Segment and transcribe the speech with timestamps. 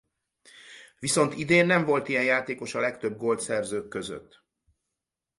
[0.99, 4.43] Viszont idén nem volt ilyen játékos a legtöbb gólt szerzők között.